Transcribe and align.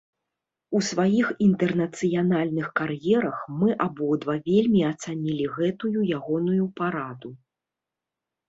У 0.77 0.79
сваіх 0.91 1.27
інтэрнацыянальных 1.47 2.71
кар'ерах, 2.81 3.37
мы 3.59 3.69
абодва 3.85 4.33
вельмі 4.49 4.81
ацанілі 4.91 5.45
гэтую 5.59 5.95
ягоную 6.19 6.65
параду. 6.81 7.29